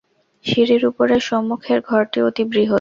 সিঁড়ির 0.45 0.83
উপরে 0.85 1.15
সম্মুখের 1.27 1.79
ঘরটি 1.81 2.19
অতি 2.21 2.43
বৃহৎ। 2.45 2.69